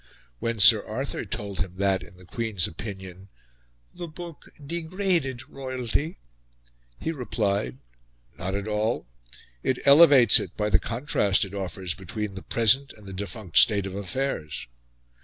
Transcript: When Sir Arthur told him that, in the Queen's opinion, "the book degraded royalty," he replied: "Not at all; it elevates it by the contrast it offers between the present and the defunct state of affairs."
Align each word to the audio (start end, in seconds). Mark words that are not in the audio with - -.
When 0.39 0.59
Sir 0.59 0.83
Arthur 0.87 1.25
told 1.25 1.59
him 1.59 1.75
that, 1.75 2.01
in 2.01 2.17
the 2.17 2.25
Queen's 2.25 2.65
opinion, 2.65 3.29
"the 3.93 4.07
book 4.07 4.49
degraded 4.65 5.47
royalty," 5.47 6.17
he 6.99 7.11
replied: 7.11 7.77
"Not 8.35 8.55
at 8.55 8.67
all; 8.67 9.05
it 9.61 9.77
elevates 9.85 10.39
it 10.39 10.57
by 10.57 10.71
the 10.71 10.79
contrast 10.79 11.45
it 11.45 11.53
offers 11.53 11.93
between 11.93 12.33
the 12.33 12.41
present 12.41 12.93
and 12.93 13.05
the 13.05 13.13
defunct 13.13 13.59
state 13.59 13.85
of 13.85 13.93
affairs." 13.93 14.67